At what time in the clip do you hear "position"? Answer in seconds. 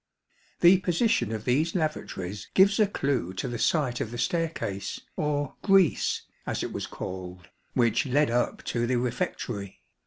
0.79-1.31